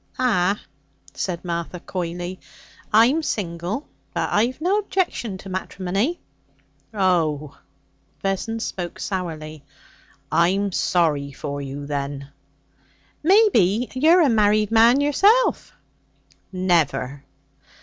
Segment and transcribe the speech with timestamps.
[0.17, 0.59] 'Ah,'
[1.13, 2.39] said Martha coyly,
[2.91, 6.19] 'I'm single; but I've no objection to matrimony.'
[6.91, 7.55] 'Oh!'
[8.23, 9.63] Vessons spoke sourly,
[10.31, 12.31] 'I'm sorry for you, then.'
[13.21, 15.71] 'Maybe you're a married man yourself?'
[16.51, 17.23] 'Never.'